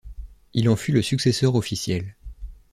Il 0.55 0.67
en 0.67 0.75
fut 0.75 0.91
le 0.93 1.03
successeur 1.03 1.53
officiel. 1.53 2.15